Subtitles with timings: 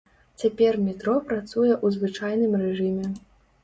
[0.43, 3.07] Цяпер метро працуе ў звычайным рэжыме.